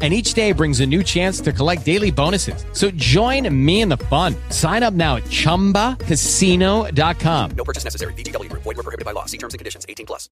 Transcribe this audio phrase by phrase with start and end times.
[0.00, 2.64] and each day brings a new chance to collect daily bonuses.
[2.72, 4.36] So join me in the fun.
[4.50, 7.50] Sign up now at ChumbaCasino.com.
[7.56, 8.12] No purchase necessary.
[8.12, 8.52] VGW.
[8.52, 9.24] Void were prohibited by law.
[9.26, 9.84] See terms and conditions.
[9.88, 10.28] 18 plus.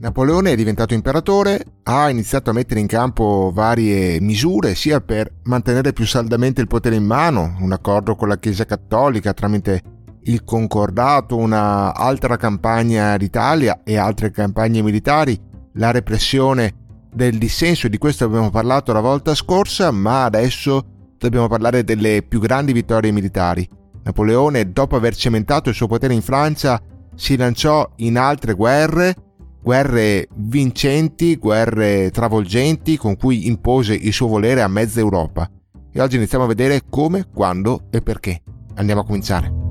[0.00, 5.92] Napoleone è diventato imperatore, ha iniziato a mettere in campo varie misure sia per mantenere
[5.92, 9.82] più saldamente il potere in mano, un accordo con la Chiesa Cattolica tramite
[10.22, 15.38] il concordato, una altra campagna d'Italia e altre campagne militari,
[15.74, 16.79] la repressione
[17.12, 20.84] del dissenso, di questo abbiamo parlato la volta scorsa, ma adesso
[21.18, 23.68] dobbiamo parlare delle più grandi vittorie militari.
[24.02, 26.80] Napoleone, dopo aver cementato il suo potere in Francia,
[27.14, 29.14] si lanciò in altre guerre,
[29.62, 35.50] guerre vincenti, guerre travolgenti, con cui impose il suo volere a mezza Europa.
[35.92, 38.42] E oggi iniziamo a vedere come, quando e perché.
[38.76, 39.69] Andiamo a cominciare.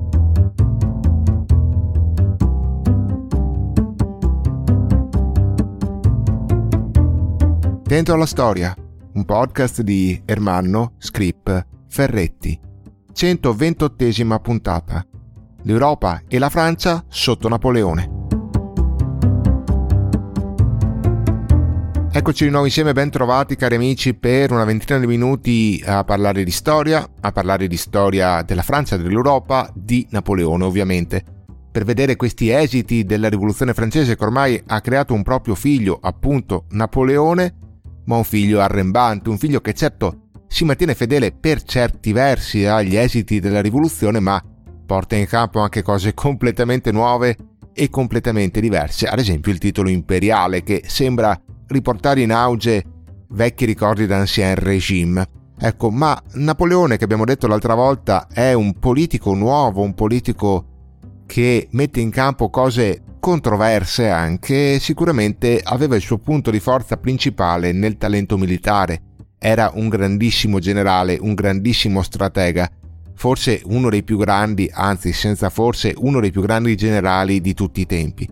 [7.90, 8.72] Dentro la storia,
[9.14, 12.56] un podcast di Ermanno Scrip Ferretti.
[13.12, 15.04] 128 puntata.
[15.62, 18.28] L'Europa e la Francia sotto Napoleone.
[22.12, 26.44] Eccoci di nuovo insieme, ben trovati cari amici per una ventina di minuti a parlare
[26.44, 31.24] di storia, a parlare di storia della Francia, dell'Europa, di Napoleone ovviamente,
[31.72, 36.66] per vedere questi esiti della rivoluzione francese che ormai ha creato un proprio figlio, appunto
[36.68, 37.54] Napoleone,
[38.10, 42.96] ma un figlio arrembante, un figlio che certo si mantiene fedele per certi versi agli
[42.96, 44.42] esiti della rivoluzione, ma
[44.84, 47.36] porta in campo anche cose completamente nuove
[47.72, 52.84] e completamente diverse, ad esempio il titolo imperiale che sembra riportare in auge
[53.28, 55.24] vecchi ricordi d'ancien regime.
[55.56, 60.64] Ecco, ma Napoleone, che abbiamo detto l'altra volta, è un politico nuovo, un politico
[61.26, 67.70] che mette in campo cose controverse anche, sicuramente aveva il suo punto di forza principale
[67.72, 69.02] nel talento militare.
[69.38, 72.68] Era un grandissimo generale, un grandissimo stratega,
[73.14, 77.82] forse uno dei più grandi, anzi senza forse uno dei più grandi generali di tutti
[77.82, 78.28] i tempi.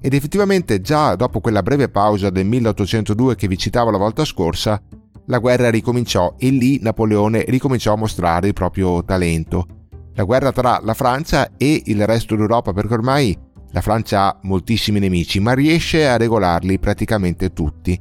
[0.00, 4.80] Ed effettivamente già dopo quella breve pausa del 1802 che vi citavo la volta scorsa,
[5.26, 9.66] la guerra ricominciò e lì Napoleone ricominciò a mostrare il proprio talento.
[10.14, 13.38] La guerra tra la Francia e il resto d'Europa, perché ormai
[13.70, 18.00] la Francia ha moltissimi nemici, ma riesce a regolarli praticamente tutti.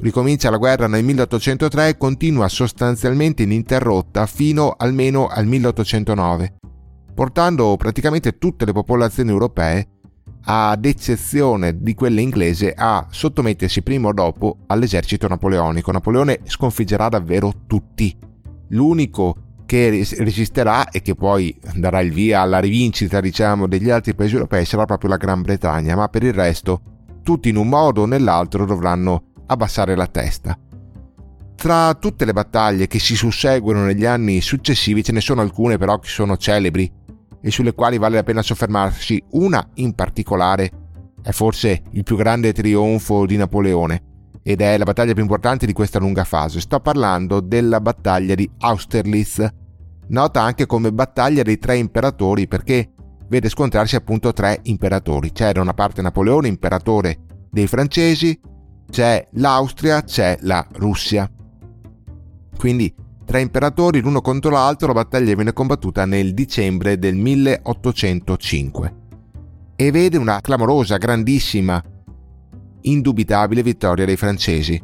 [0.00, 6.54] Ricomincia la guerra nel 1803 e continua sostanzialmente ininterrotta fino almeno al 1809,
[7.14, 9.86] portando praticamente tutte le popolazioni europee,
[10.44, 15.92] ad eccezione di quelle inglese, a sottomettersi prima o dopo all'esercito napoleonico.
[15.92, 18.16] Napoleone sconfiggerà davvero tutti.
[18.70, 19.88] L'unico che
[20.18, 24.84] resisterà e che poi darà il via alla rivincita diciamo, degli altri paesi europei sarà
[24.84, 26.82] proprio la Gran Bretagna, ma per il resto
[27.22, 30.58] tutti in un modo o nell'altro dovranno abbassare la testa.
[31.54, 35.98] Tra tutte le battaglie che si susseguono negli anni successivi ce ne sono alcune però
[35.98, 36.92] che sono celebri
[37.40, 39.24] e sulle quali vale la pena soffermarsi.
[39.30, 40.70] Una in particolare
[41.22, 44.02] è forse il più grande trionfo di Napoleone
[44.42, 46.60] ed è la battaglia più importante di questa lunga fase.
[46.60, 49.60] Sto parlando della battaglia di Austerlitz,
[50.12, 52.92] nota anche come battaglia dei tre imperatori perché
[53.28, 55.32] vede scontrarsi appunto tre imperatori.
[55.32, 57.18] C'è da una parte Napoleone, imperatore
[57.50, 58.38] dei francesi,
[58.90, 61.30] c'è l'Austria, c'è la Russia.
[62.56, 68.94] Quindi tre imperatori l'uno contro l'altro, la battaglia viene combattuta nel dicembre del 1805
[69.76, 71.82] e vede una clamorosa, grandissima,
[72.82, 74.80] indubitabile vittoria dei francesi.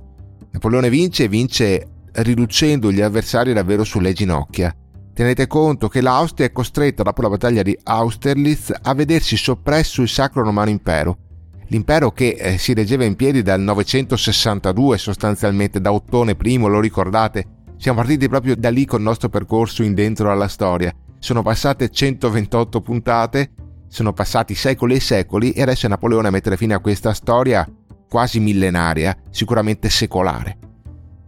[0.50, 4.75] Napoleone vince e vince riducendo gli avversari davvero sulle ginocchia.
[5.19, 10.09] Tenete conto che l'Austria è costretta dopo la battaglia di Austerlitz a vedersi soppresso il
[10.09, 11.17] Sacro Romano Impero.
[11.71, 17.65] L'impero che eh, si reggeva in piedi dal 962 sostanzialmente da Ottone I, lo ricordate?
[17.79, 20.94] Siamo partiti proprio da lì col nostro percorso in dentro alla storia.
[21.19, 23.50] Sono passate 128 puntate,
[23.88, 27.69] sono passati secoli e secoli e adesso è Napoleone a mettere fine a questa storia
[28.09, 30.59] quasi millenaria, sicuramente secolare.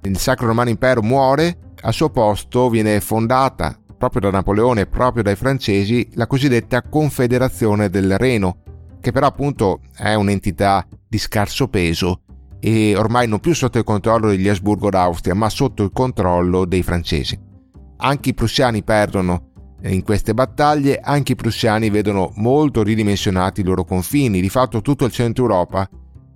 [0.03, 5.23] Il Sacro Romano Impero muore, al suo posto viene fondata proprio da Napoleone e proprio
[5.23, 8.63] dai francesi la cosiddetta Confederazione del Reno,
[9.01, 12.23] che però appunto è un'entità di scarso peso
[12.61, 16.83] e ormai non più sotto il controllo degli Asburgo d'Austria, ma sotto il controllo dei
[16.83, 17.39] francesi.
[17.99, 19.49] Anche i prussiani perdono
[19.83, 25.05] in queste battaglie anche i prussiani vedono molto ridimensionati i loro confini, di fatto tutto
[25.05, 25.89] il centro Europa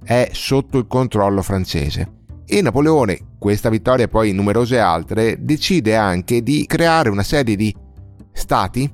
[0.02, 2.23] è sotto il controllo francese.
[2.46, 7.74] E Napoleone, questa vittoria e poi numerose altre, decide anche di creare una serie di
[8.32, 8.92] stati,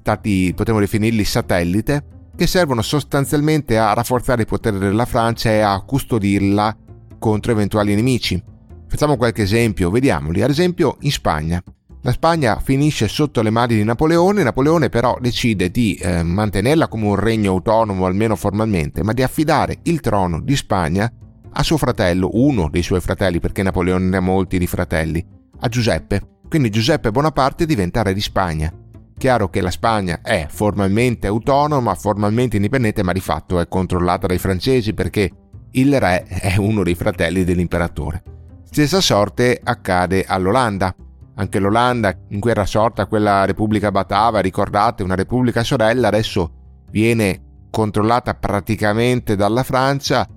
[0.00, 2.04] stati potremmo definirli satellite,
[2.36, 6.76] che servono sostanzialmente a rafforzare il potere della Francia e a custodirla
[7.18, 8.42] contro eventuali nemici.
[8.86, 10.42] Facciamo qualche esempio, vediamoli.
[10.42, 11.62] Ad esempio in Spagna.
[12.02, 17.06] La Spagna finisce sotto le mani di Napoleone, Napoleone però decide di eh, mantenerla come
[17.06, 21.10] un regno autonomo almeno formalmente, ma di affidare il trono di Spagna
[21.56, 25.24] a suo fratello, uno dei suoi fratelli, perché Napoleone ne ha molti di fratelli,
[25.60, 26.38] a Giuseppe.
[26.48, 28.72] Quindi Giuseppe Bonaparte diventa re di Spagna.
[29.16, 34.38] Chiaro che la Spagna è formalmente autonoma, formalmente indipendente, ma di fatto è controllata dai
[34.38, 35.30] francesi perché
[35.70, 38.22] il re è uno dei fratelli dell'imperatore.
[38.64, 40.94] Stessa sorte accade all'Olanda.
[41.36, 47.42] Anche l'Olanda, in cui era sorta quella Repubblica Batava, ricordate, una Repubblica sorella, adesso viene
[47.70, 50.28] controllata praticamente dalla Francia,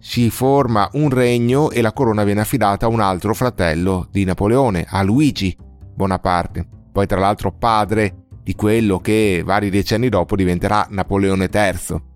[0.00, 4.86] si forma un regno e la corona viene affidata a un altro fratello di Napoleone,
[4.88, 5.54] a Luigi
[5.94, 12.08] Bonaparte, poi tra l'altro padre di quello che vari decenni dopo diventerà Napoleone III.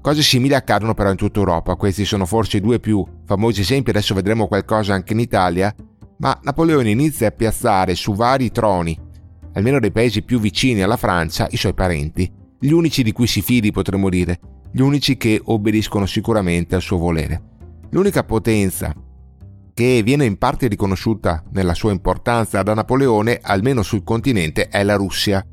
[0.00, 3.90] Cose simili accadono però in tutta Europa, questi sono forse i due più famosi esempi,
[3.90, 5.74] adesso vedremo qualcosa anche in Italia,
[6.18, 8.96] ma Napoleone inizia a piazzare su vari troni,
[9.54, 13.42] almeno dei paesi più vicini alla Francia, i suoi parenti, gli unici di cui si
[13.42, 14.38] fidi potremmo dire,
[14.72, 17.50] gli unici che obbediscono sicuramente al suo volere.
[17.90, 18.94] L'unica potenza
[19.74, 24.96] che viene in parte riconosciuta nella sua importanza da Napoleone, almeno sul continente, è la
[24.96, 25.44] Russia.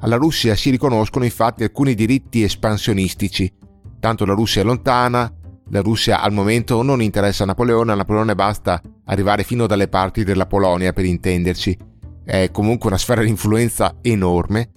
[0.00, 3.52] Alla Russia si riconoscono infatti alcuni diritti espansionistici,
[4.00, 5.30] Tanto la Russia è lontana,
[5.68, 10.46] la Russia al momento non interessa Napoleone, a Napoleone basta arrivare fino dalle parti della
[10.46, 11.76] Polonia per intenderci.
[12.24, 14.70] È comunque una sfera di influenza enorme,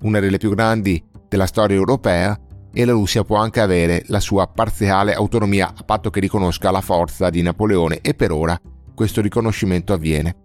[0.00, 2.40] una delle più grandi della storia europea,
[2.72, 6.80] e la Russia può anche avere la sua parziale autonomia a patto che riconosca la
[6.80, 8.58] forza di Napoleone e per ora
[8.94, 10.36] questo riconoscimento avviene.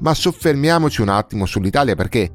[0.00, 2.30] Ma soffermiamoci un attimo sull'Italia perché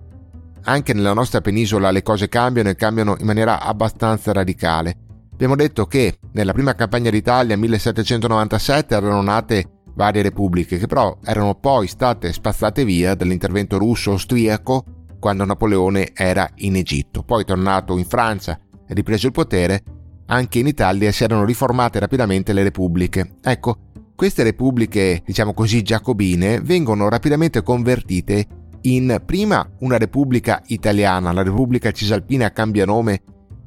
[0.63, 4.95] anche nella nostra penisola le cose cambiano e cambiano in maniera abbastanza radicale.
[5.31, 11.55] Abbiamo detto che nella prima campagna d'Italia 1797 erano nate varie repubbliche che però erano
[11.55, 14.83] poi state spazzate via dall'intervento russo-austriaco
[15.19, 17.23] quando Napoleone era in Egitto.
[17.23, 18.59] Poi tornato in Francia
[18.89, 19.83] ripreso il potere,
[20.27, 23.35] anche in Italia si erano riformate rapidamente le repubbliche.
[23.41, 23.77] Ecco,
[24.15, 28.45] queste repubbliche, diciamo così, giacobine, vengono rapidamente convertite
[28.81, 33.21] in prima una repubblica italiana, la Repubblica Cisalpina cambia nome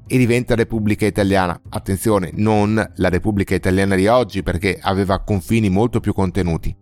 [0.06, 1.58] e diventa Repubblica Italiana.
[1.69, 6.74] Attenzione, non la Repubblica Italiana di oggi perché aveva confini molto più contenuti.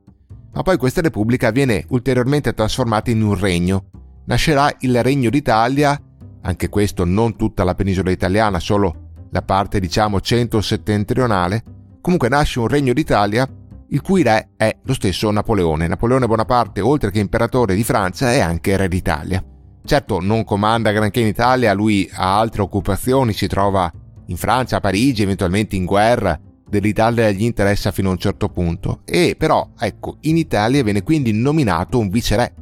[0.52, 3.90] Ma poi questa Repubblica viene ulteriormente trasformata in un regno.
[4.26, 6.00] Nascerà il Regno d'Italia,
[6.42, 11.62] anche questo non tutta la penisola italiana, solo la parte diciamo centro-settentrionale.
[12.00, 13.48] Comunque nasce un Regno d'Italia
[13.92, 15.88] il cui re è lo stesso Napoleone.
[15.88, 19.44] Napoleone Bonaparte, oltre che imperatore di Francia, è anche re d'Italia.
[19.84, 23.90] Certo, non comanda granché in Italia, lui ha altre occupazioni, si trova
[24.26, 26.38] in Francia, a Parigi, eventualmente in guerra.
[26.68, 29.00] Dell'Italia gli interessa fino a un certo punto.
[29.04, 32.54] E però, ecco, in Italia viene quindi nominato un viceré,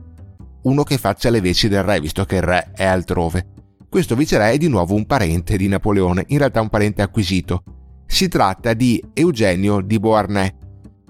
[0.62, 3.57] uno che faccia le veci del re, visto che il re è altrove.
[3.90, 7.62] Questo viceré è di nuovo un parente di Napoleone, in realtà un parente acquisito.
[8.04, 10.52] Si tratta di Eugenio di Beauharnais,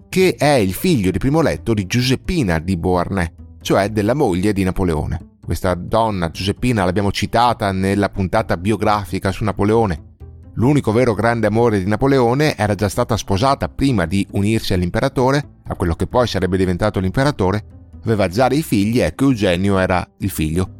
[0.08, 3.32] che è il figlio di primo letto di Giuseppina di Beauharnais,
[3.62, 5.38] cioè della moglie di Napoleone.
[5.44, 10.14] Questa donna, Giuseppina, l'abbiamo citata nella puntata biografica su Napoleone.
[10.54, 15.74] L'unico vero grande amore di Napoleone era già stata sposata prima di unirsi all'imperatore, a
[15.74, 17.64] quello che poi sarebbe diventato l'imperatore,
[18.04, 20.77] aveva già dei figli, ecco Eugenio era il figlio.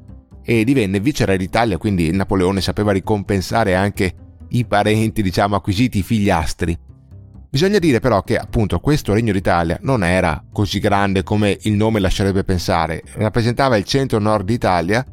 [0.51, 4.15] E divenne viceré d'Italia, quindi Napoleone sapeva ricompensare anche
[4.49, 6.75] i parenti, diciamo, acquisiti figliastri.
[7.51, 12.01] Bisogna dire però che appunto questo Regno d'Italia non era così grande come il nome
[12.01, 15.05] lascerebbe pensare, rappresentava il centro-nord d'Italia,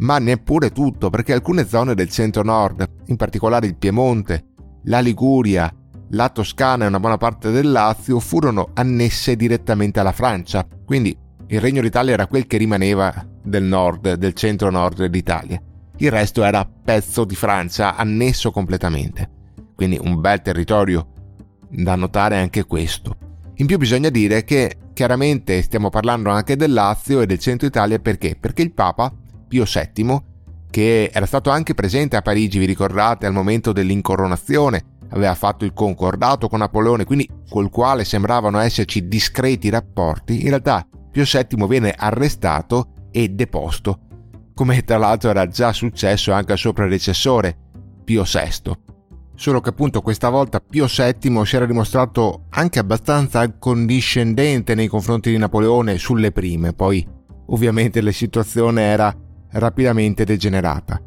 [0.00, 4.44] ma neppure tutto, perché alcune zone del centro-nord, in particolare il Piemonte,
[4.84, 5.74] la Liguria,
[6.10, 11.16] la Toscana e una buona parte del Lazio, furono annesse direttamente alla Francia, quindi
[11.46, 15.60] il Regno d'Italia era quel che rimaneva del nord, del centro-nord d'Italia.
[15.98, 19.30] Il resto era pezzo di Francia, annesso completamente.
[19.74, 21.08] Quindi un bel territorio
[21.68, 23.16] da notare anche questo.
[23.54, 27.98] In più bisogna dire che chiaramente stiamo parlando anche del Lazio e del centro Italia
[27.98, 28.36] perché?
[28.38, 29.12] Perché il Papa
[29.48, 30.22] Pio VII,
[30.70, 35.72] che era stato anche presente a Parigi, vi ricordate, al momento dell'incoronazione, aveva fatto il
[35.72, 41.94] concordato con Napoleone, quindi col quale sembravano esserci discreti rapporti, in realtà Pio VII viene
[41.96, 44.00] arrestato e deposto.
[44.52, 47.56] come tra l'altro era già successo anche al suo predecessore,
[48.04, 48.72] Pio VI.
[49.34, 55.30] Solo che appunto questa volta Pio VII si era dimostrato anche abbastanza condiscendente nei confronti
[55.30, 57.06] di Napoleone sulle prime, poi
[57.48, 59.14] ovviamente la situazione era
[59.52, 61.00] rapidamente degenerata.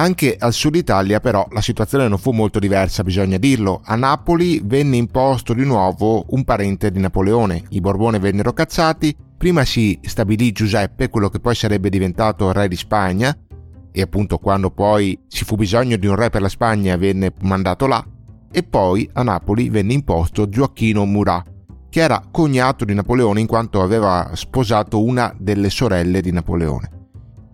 [0.00, 3.80] Anche al sud Italia però la situazione non fu molto diversa, bisogna dirlo.
[3.82, 7.64] A Napoli venne imposto di nuovo un parente di Napoleone.
[7.70, 12.76] I Borbone vennero cacciati, prima si stabilì Giuseppe, quello che poi sarebbe diventato re di
[12.76, 13.36] Spagna,
[13.90, 17.88] e appunto quando poi ci fu bisogno di un re per la Spagna venne mandato
[17.88, 18.04] là,
[18.52, 21.44] e poi a Napoli venne imposto Gioacchino Murat,
[21.88, 26.97] che era cognato di Napoleone in quanto aveva sposato una delle sorelle di Napoleone.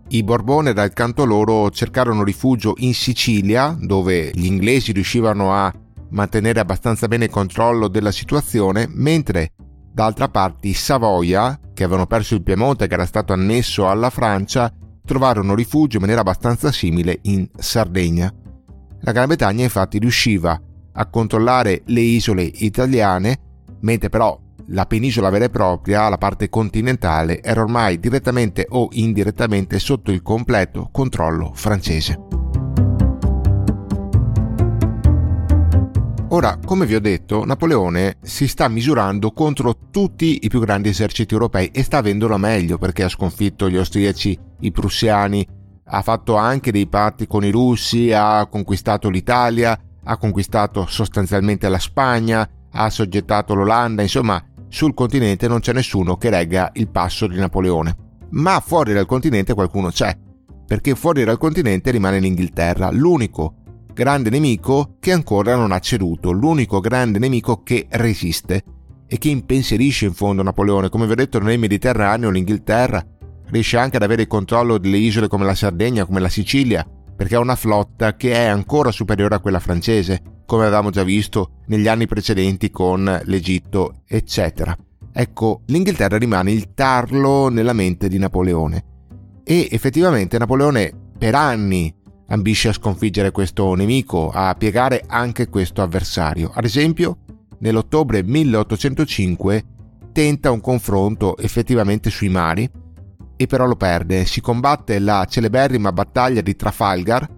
[0.08, 5.72] I Borbone dal canto loro cercarono rifugio in Sicilia, dove gli inglesi riuscivano a
[6.10, 9.52] mantenere abbastanza bene il controllo della situazione, mentre
[9.92, 14.72] d'altra parte i Savoia, che avevano perso il Piemonte che era stato annesso alla Francia,
[15.04, 18.32] trovarono rifugio in maniera abbastanza simile in Sardegna.
[19.00, 20.60] La Gran Bretagna infatti riusciva
[20.92, 23.38] a controllare le isole italiane,
[23.80, 29.78] mentre però la penisola vera e propria, la parte continentale, era ormai direttamente o indirettamente
[29.78, 32.18] sotto il completo controllo francese.
[36.28, 41.32] Ora, come vi ho detto, Napoleone si sta misurando contro tutti i più grandi eserciti
[41.32, 45.46] europei e sta avendolo meglio perché ha sconfitto gli austriaci, i prussiani,
[45.84, 51.78] ha fatto anche dei patti con i russi, ha conquistato l'Italia, ha conquistato sostanzialmente la
[51.78, 52.40] Spagna,
[52.72, 54.42] ha assoggettato l'Olanda, insomma
[54.74, 57.96] sul continente non c'è nessuno che regga il passo di Napoleone.
[58.30, 60.18] Ma fuori dal continente qualcuno c'è,
[60.66, 63.54] perché fuori dal continente rimane l'Inghilterra, l'unico
[63.92, 68.64] grande nemico che ancora non ha ceduto, l'unico grande nemico che resiste
[69.06, 70.88] e che impensierisce in fondo Napoleone.
[70.88, 73.00] Come vi ho detto, nel Mediterraneo l'Inghilterra
[73.50, 76.84] riesce anche ad avere il controllo delle isole come la Sardegna, come la Sicilia,
[77.16, 81.62] perché ha una flotta che è ancora superiore a quella francese come avevamo già visto
[81.66, 84.76] negli anni precedenti con l'Egitto, eccetera.
[85.12, 88.84] Ecco, l'Inghilterra rimane il tarlo nella mente di Napoleone.
[89.44, 91.94] E effettivamente Napoleone per anni
[92.28, 96.50] ambisce a sconfiggere questo nemico, a piegare anche questo avversario.
[96.52, 97.18] Ad esempio,
[97.58, 99.64] nell'ottobre 1805
[100.12, 102.68] tenta un confronto effettivamente sui mari
[103.36, 104.24] e però lo perde.
[104.24, 107.28] Si combatte la celeberrima battaglia di Trafalgar,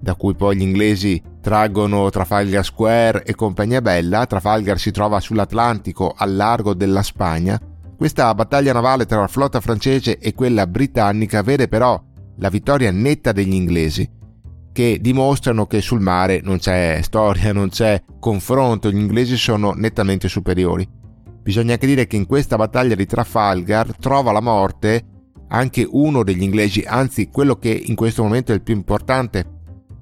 [0.00, 4.26] da cui poi gli inglesi traggono Trafalgar Square e compagnia bella.
[4.26, 7.60] Trafalgar si trova sull'Atlantico al largo della Spagna.
[7.96, 12.00] Questa battaglia navale tra la flotta francese e quella britannica vede però
[12.36, 14.08] la vittoria netta degli inglesi,
[14.72, 20.28] che dimostrano che sul mare non c'è storia, non c'è confronto, gli inglesi sono nettamente
[20.28, 20.88] superiori.
[21.42, 25.04] Bisogna anche dire che in questa battaglia di Trafalgar trova la morte
[25.48, 29.44] anche uno degli inglesi, anzi quello che in questo momento è il più importante,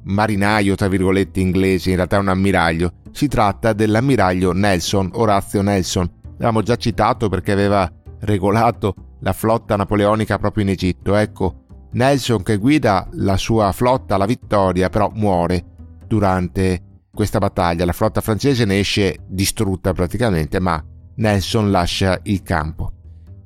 [0.05, 2.93] marinaio, tra virgolette, inglese, in realtà è un ammiraglio.
[3.11, 6.11] Si tratta dell'ammiraglio Nelson, Orazio Nelson.
[6.33, 11.15] L'abbiamo già citato perché aveva regolato la flotta napoleonica proprio in Egitto.
[11.15, 15.65] Ecco, Nelson che guida la sua flotta alla vittoria, però muore
[16.07, 17.85] durante questa battaglia.
[17.85, 20.83] La flotta francese ne esce distrutta praticamente, ma
[21.17, 22.93] Nelson lascia il campo.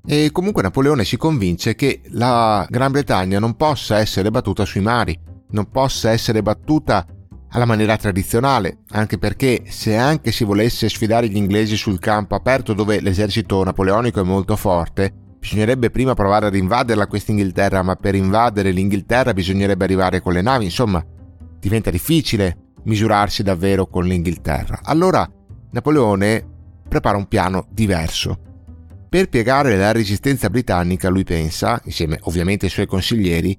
[0.06, 5.18] E comunque Napoleone si convince che la Gran Bretagna non possa essere battuta sui mari,
[5.50, 7.06] non possa essere battuta
[7.50, 12.74] alla maniera tradizionale, anche perché se anche si volesse sfidare gli inglesi sul campo aperto
[12.74, 18.14] dove l'esercito napoleonico è molto forte, bisognerebbe prima provare ad invaderla questa Inghilterra, ma per
[18.14, 21.04] invadere l'Inghilterra bisognerebbe arrivare con le navi, insomma,
[21.58, 24.80] diventa difficile misurarsi davvero con l'Inghilterra.
[24.82, 25.28] Allora
[25.72, 26.46] Napoleone
[26.88, 28.49] prepara un piano diverso.
[29.10, 33.58] Per piegare la resistenza britannica, lui pensa, insieme ovviamente ai suoi consiglieri,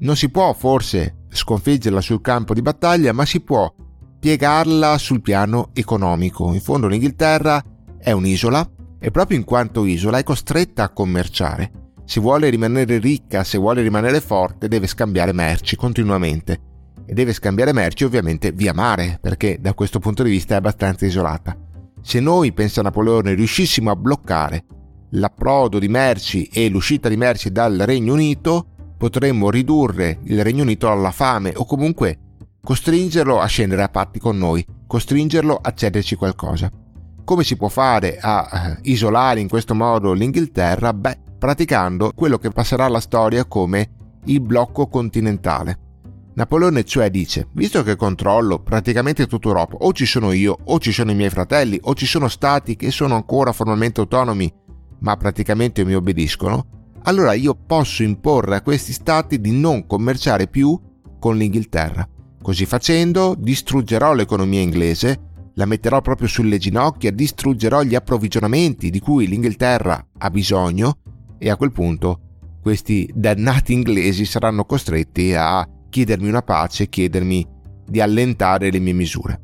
[0.00, 3.74] non si può forse sconfiggerla sul campo di battaglia, ma si può
[4.20, 6.52] piegarla sul piano economico.
[6.52, 7.64] In fondo l'Inghilterra
[7.98, 11.70] è un'isola e proprio in quanto isola è costretta a commerciare.
[12.04, 16.60] Se vuole rimanere ricca, se vuole rimanere forte, deve scambiare merci continuamente.
[17.06, 21.06] E deve scambiare merci ovviamente via mare, perché da questo punto di vista è abbastanza
[21.06, 21.56] isolata.
[22.00, 24.64] Se noi, pensa Napoleone, riuscissimo a bloccare
[25.10, 30.90] l'approdo di merci e l'uscita di merci dal Regno Unito, potremmo ridurre il Regno Unito
[30.90, 32.18] alla fame o comunque
[32.62, 36.70] costringerlo a scendere a patti con noi, costringerlo a cederci qualcosa.
[37.24, 40.92] Come si può fare a eh, isolare in questo modo l'Inghilterra?
[40.92, 43.90] Beh, praticando quello che passerà alla storia come
[44.24, 45.87] il blocco continentale.
[46.38, 50.92] Napoleone cioè dice, visto che controllo praticamente tutta Europa, o ci sono io, o ci
[50.92, 54.48] sono i miei fratelli, o ci sono stati che sono ancora formalmente autonomi,
[55.00, 60.80] ma praticamente mi obbediscono, allora io posso imporre a questi stati di non commerciare più
[61.18, 62.08] con l'Inghilterra.
[62.40, 69.26] Così facendo distruggerò l'economia inglese, la metterò proprio sulle ginocchia, distruggerò gli approvvigionamenti di cui
[69.26, 70.98] l'Inghilterra ha bisogno
[71.36, 72.20] e a quel punto
[72.62, 75.68] questi dannati inglesi saranno costretti a
[75.98, 77.44] chiedermi una pace, chiedermi
[77.84, 79.40] di allentare le mie misure.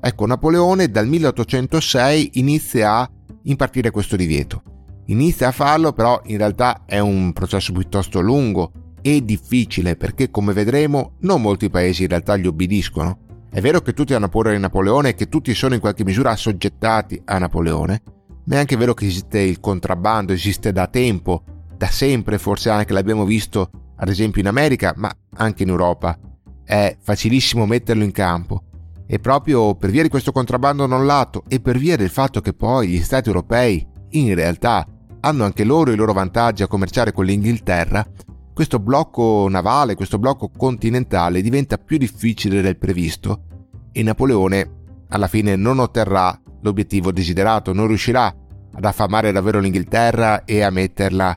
[0.00, 3.10] Ecco, Napoleone dal 1806 inizia a
[3.44, 4.62] impartire questo divieto.
[5.06, 8.72] Inizia a farlo, però in realtà è un processo piuttosto lungo
[9.02, 13.18] e difficile perché, come vedremo, non molti paesi in realtà gli obbediscono.
[13.48, 16.30] È vero che tutti hanno paura di Napoleone e che tutti sono in qualche misura
[16.30, 18.02] assoggettati a Napoleone,
[18.46, 21.44] ma è anche vero che esiste il contrabbando, esiste da tempo,
[21.76, 26.18] da sempre, forse anche l'abbiamo visto ad esempio in America, ma anche in Europa.
[26.64, 28.62] È facilissimo metterlo in campo.
[29.06, 32.54] E proprio per via di questo contrabbando non lato e per via del fatto che
[32.54, 34.86] poi gli stati europei, in realtà,
[35.20, 38.06] hanno anche loro i loro vantaggi a commerciare con l'Inghilterra,
[38.54, 43.42] questo blocco navale, questo blocco continentale diventa più difficile del previsto
[43.90, 48.32] e Napoleone alla fine non otterrà l'obiettivo desiderato, non riuscirà
[48.72, 51.36] ad affamare davvero l'Inghilterra e a metterla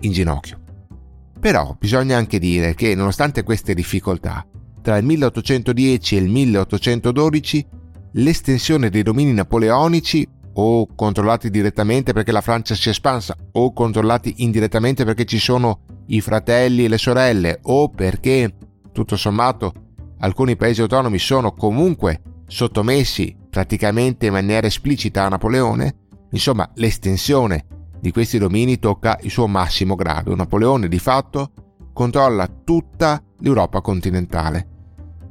[0.00, 0.61] in ginocchio.
[1.42, 4.46] Però bisogna anche dire che nonostante queste difficoltà,
[4.80, 7.66] tra il 1810 e il 1812
[8.12, 14.34] l'estensione dei domini napoleonici o controllati direttamente perché la Francia si è espansa o controllati
[14.36, 18.54] indirettamente perché ci sono i fratelli e le sorelle o perché,
[18.92, 19.72] tutto sommato,
[20.20, 25.96] alcuni paesi autonomi sono comunque sottomessi praticamente in maniera esplicita a Napoleone,
[26.30, 27.64] insomma l'estensione
[28.02, 30.34] di questi domini tocca il suo massimo grado.
[30.34, 31.52] Napoleone di fatto
[31.92, 34.66] controlla tutta l'Europa continentale.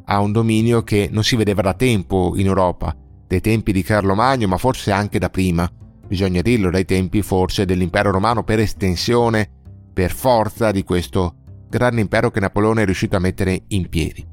[0.06, 2.96] Ha un dominio che non si vedeva da tempo in Europa,
[3.28, 5.70] dai tempi di Carlo Magno, ma forse anche da prima.
[6.08, 9.50] Bisogna dirlo, dai tempi forse dell'impero romano per estensione
[9.92, 11.36] per forza di questo
[11.68, 14.26] grande impero che Napoleone è riuscito a mettere in piedi.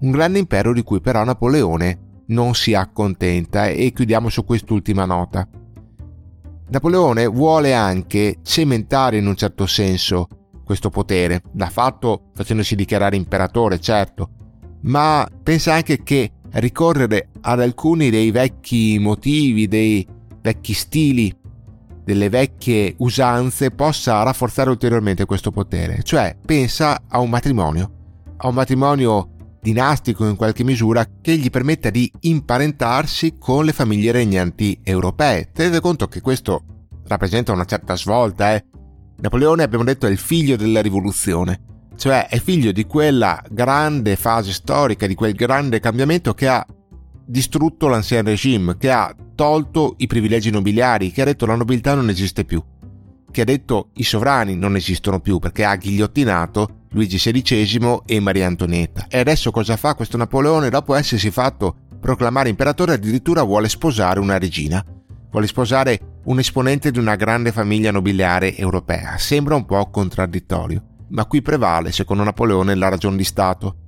[0.00, 5.46] Un grande impero di cui però Napoleone non si accontenta e chiudiamo su quest'ultima nota.
[6.70, 10.28] Napoleone vuole anche cementare in un certo senso
[10.64, 14.30] questo potere, l'ha fatto facendosi dichiarare imperatore, certo,
[14.82, 20.06] ma pensa anche che ricorrere ad alcuni dei vecchi motivi, dei
[20.42, 21.34] vecchi stili
[22.04, 26.02] delle vecchie usanze possa rafforzare ulteriormente questo potere.
[26.02, 27.90] Cioè pensa a un matrimonio,
[28.38, 29.30] a un matrimonio
[29.68, 35.50] dinastico in qualche misura che gli permetta di imparentarsi con le famiglie regnanti europee.
[35.52, 36.64] Tenete conto che questo
[37.06, 38.64] rappresenta una certa svolta, eh?
[39.20, 41.60] Napoleone, abbiamo detto, è il figlio della rivoluzione,
[41.96, 46.64] cioè è figlio di quella grande fase storica, di quel grande cambiamento che ha
[47.26, 52.08] distrutto l'ancien regime, che ha tolto i privilegi nobiliari, che ha detto la nobiltà non
[52.08, 52.62] esiste più,
[53.30, 58.46] che ha detto i sovrani non esistono più perché ha ghigliottinato Luigi XVI e Maria
[58.46, 59.06] Antonietta.
[59.08, 60.70] E adesso cosa fa questo Napoleone?
[60.70, 64.84] Dopo essersi fatto proclamare imperatore addirittura vuole sposare una regina,
[65.30, 69.18] vuole sposare un esponente di una grande famiglia nobiliare europea.
[69.18, 73.86] Sembra un po' contraddittorio, ma qui prevale, secondo Napoleone, la ragione di Stato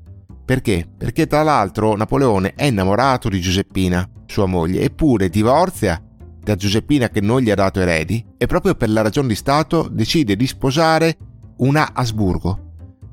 [0.50, 0.84] perché?
[0.98, 6.02] Perché tra l'altro Napoleone è innamorato di Giuseppina, sua moglie, eppure divorzia
[6.42, 9.86] da Giuseppina che non gli ha dato eredi e proprio per la ragione di Stato
[9.88, 11.16] decide di sposare
[11.58, 12.69] una Asburgo,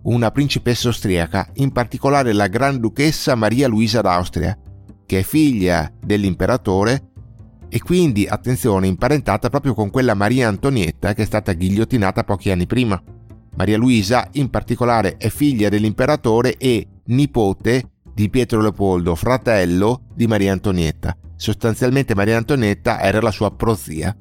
[0.07, 4.57] una principessa austriaca, in particolare la Granduchessa Maria Luisa d'Austria,
[5.05, 7.11] che è figlia dell'imperatore
[7.69, 12.65] e quindi, attenzione, imparentata proprio con quella Maria Antonietta che è stata ghigliottinata pochi anni
[12.65, 13.01] prima.
[13.55, 20.53] Maria Luisa, in particolare, è figlia dell'imperatore e nipote di Pietro Leopoldo, fratello di Maria
[20.53, 21.17] Antonietta.
[21.35, 24.15] Sostanzialmente Maria Antonietta era la sua prozia.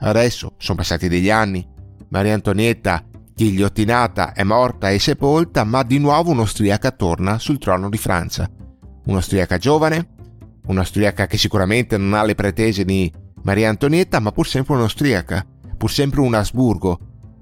[0.00, 1.64] Adesso sono passati degli anni.
[2.08, 3.04] Maria Antonietta,
[3.38, 8.50] ghigliottinata, è morta e sepolta, ma di nuovo un'austriaca torna sul trono di Francia.
[9.04, 10.08] Un'austriaca giovane,
[10.66, 15.46] un'austriaca che sicuramente non ha le pretese di Maria Antonietta, ma pur sempre un'austriaca,
[15.76, 16.98] pur sempre un Asburgo,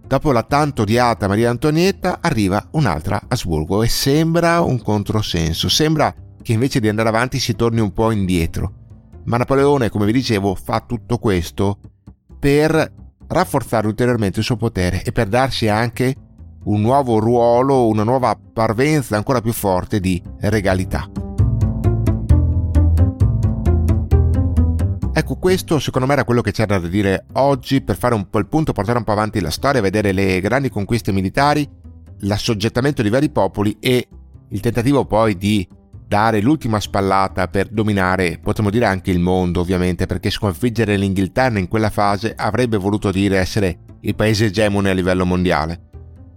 [0.06, 6.52] Dopo la tanto odiata Maria Antonietta arriva un'altra Asburgo e sembra un controsenso, sembra che
[6.52, 8.72] invece di andare avanti si torni un po' indietro.
[9.24, 11.80] Ma Napoleone, come vi dicevo, fa tutto questo
[12.38, 16.14] per rafforzare ulteriormente il suo potere e per darsi anche
[16.64, 21.08] un nuovo ruolo, una nuova parvenza ancora più forte di regalità.
[25.12, 28.38] Ecco, questo secondo me era quello che c'era da dire oggi per fare un po'
[28.38, 31.66] il punto, portare un po' avanti la storia, vedere le grandi conquiste militari,
[32.20, 34.08] l'assoggettamento di vari popoli e
[34.48, 35.66] il tentativo poi di
[36.06, 41.68] dare l'ultima spallata per dominare, potremmo dire anche il mondo ovviamente, perché sconfiggere l'Inghilterra in
[41.68, 45.80] quella fase avrebbe voluto dire essere il paese egemone a livello mondiale.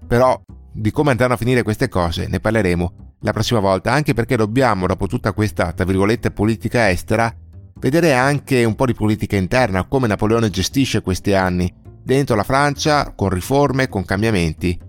[0.08, 4.36] Però di come andranno a finire queste cose ne parleremo la prossima volta, anche perché
[4.36, 7.32] dobbiamo, dopo tutta questa, tra virgolette, politica estera,
[7.80, 13.14] vedere anche un po' di politica interna, come Napoleone gestisce questi anni, dentro la Francia,
[13.16, 14.80] con riforme, con cambiamenti,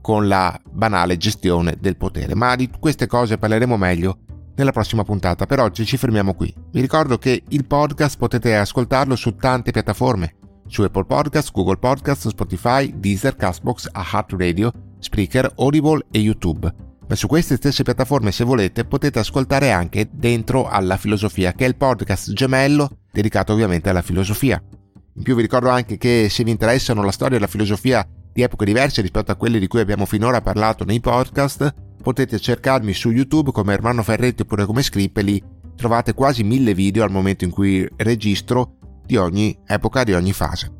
[0.00, 2.34] con la banale gestione del potere.
[2.34, 4.18] Ma di queste cose parleremo meglio
[4.56, 5.46] nella prossima puntata.
[5.46, 6.54] Per oggi ci fermiamo qui.
[6.70, 10.34] Vi ricordo che il podcast potete ascoltarlo su tante piattaforme,
[10.66, 16.72] su Apple Podcast, Google Podcast, Spotify, Deezer, Castbox, Ahat Radio, Spreaker, Audible e YouTube.
[17.08, 21.68] Ma su queste stesse piattaforme, se volete, potete ascoltare anche Dentro alla filosofia, che è
[21.68, 24.62] il podcast gemello dedicato ovviamente alla filosofia.
[25.14, 28.42] In più vi ricordo anche che se vi interessano la storia e la filosofia di
[28.42, 33.10] epoche diverse rispetto a quelle di cui abbiamo finora parlato nei podcast, potete cercarmi su
[33.10, 35.42] YouTube come Ermanno Ferretti oppure come Scrippeli,
[35.76, 40.70] trovate quasi mille video al momento in cui registro di ogni epoca, di ogni fase.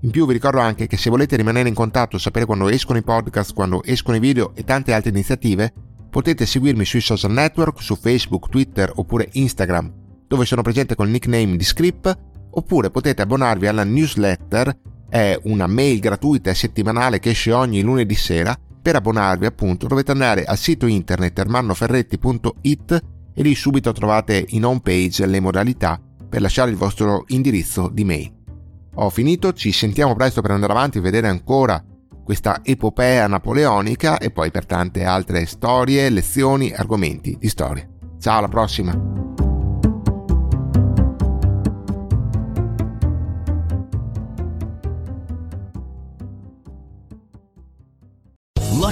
[0.00, 3.02] In più vi ricordo anche che se volete rimanere in contatto, sapere quando escono i
[3.02, 5.72] podcast, quando escono i video e tante altre iniziative,
[6.10, 9.92] potete seguirmi sui social network, su Facebook, Twitter oppure Instagram,
[10.26, 12.18] dove sono presente col nickname di Script,
[12.50, 18.14] oppure potete abbonarvi alla newsletter, è una mail gratuita e settimanale che esce ogni lunedì
[18.14, 18.56] sera.
[18.86, 23.02] Per abbonarvi appunto dovete andare al sito internet ermannoferretti.it
[23.34, 28.04] e lì subito trovate in home page le modalità per lasciare il vostro indirizzo di
[28.04, 28.32] mail.
[28.94, 31.82] Ho finito, ci sentiamo presto per andare avanti e vedere ancora
[32.22, 37.88] questa epopea napoleonica e poi per tante altre storie, lezioni, argomenti di storia.
[38.20, 39.15] Ciao, alla prossima!